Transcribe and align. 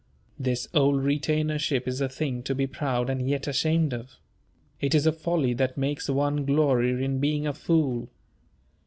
This 0.39 0.67
old 0.73 1.03
retainership 1.03 1.87
is 1.87 2.01
a 2.01 2.09
thing 2.09 2.41
to 2.45 2.55
be 2.55 2.65
proud 2.65 3.07
and 3.07 3.29
yet 3.29 3.45
ashamed 3.47 3.93
of. 3.93 4.17
It 4.79 4.95
is 4.95 5.05
a 5.05 5.11
folly 5.13 5.53
that 5.53 5.77
makes 5.77 6.09
one 6.09 6.43
glory 6.43 7.05
in 7.05 7.19
being 7.19 7.45
a 7.45 7.53
fool. 7.53 8.09